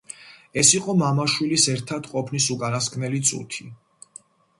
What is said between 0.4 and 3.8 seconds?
ეს იყო მამა-შვილის ერთად ყოფნის უკანასკნელი წუთი.